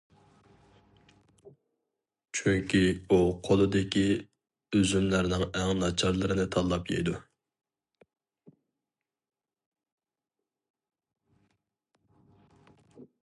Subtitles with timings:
[2.37, 3.17] چۈنكى ئۇ
[3.47, 4.05] قۇلىدىكى
[4.79, 7.15] ئۈزۈملەرنىڭ ئەڭ ناچارلىرىنى تاللاپ يەيدۇ.